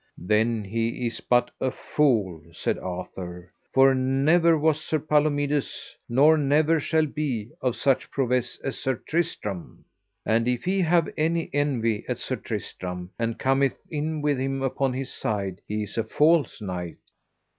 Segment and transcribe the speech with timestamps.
[0.17, 0.73] Then is
[1.19, 7.51] he but a fool, said Arthur, for never was Sir Palomides, nor never shall be,
[7.61, 9.85] of such prowess as Sir Tristram.
[10.25, 14.93] And if he have any envy at Sir Tristram, and cometh in with him upon
[14.93, 16.97] his side he is a false knight.